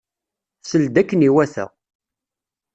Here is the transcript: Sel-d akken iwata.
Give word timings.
Sel-d 0.69 0.95
akken 1.01 1.25
iwata. 1.29 1.65